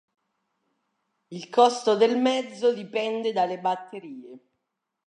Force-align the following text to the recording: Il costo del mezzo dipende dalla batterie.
Il 1.29 1.49
costo 1.49 1.95
del 1.95 2.17
mezzo 2.17 2.73
dipende 2.73 3.31
dalla 3.33 3.57
batterie. 3.57 4.39